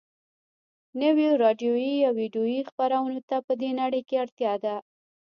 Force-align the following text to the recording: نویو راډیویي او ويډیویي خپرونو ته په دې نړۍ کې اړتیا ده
نویو 1.01 1.31
راډیویي 1.43 1.97
او 2.07 2.13
ويډیویي 2.19 2.61
خپرونو 2.69 3.19
ته 3.29 3.37
په 3.45 3.53
دې 3.61 3.69
نړۍ 3.81 4.01
کې 4.07 4.15
اړتیا 4.23 4.53
ده 4.63 4.75